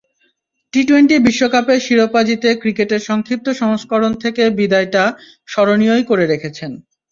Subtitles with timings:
[0.73, 5.03] T twenty বিশ্বকাপের শিরোপা জিতে ক্রিকেটের সংক্ষিপ্ত সংস্করণ থেকে বিদায়টা
[5.47, 6.71] স্মরণীয়ই করে রেখেছেন।